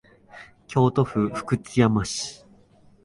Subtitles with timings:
[0.67, 2.43] 京都府福知山市